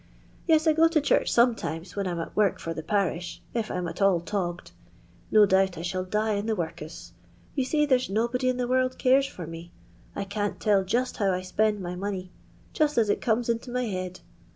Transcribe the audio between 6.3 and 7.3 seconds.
in the workas.